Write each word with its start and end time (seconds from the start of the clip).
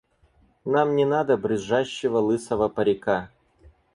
Нам 0.75 0.93
не 0.95 1.05
надо 1.05 1.37
брюзжащего 1.37 2.17
лысого 2.17 2.69
парика! 2.69 3.21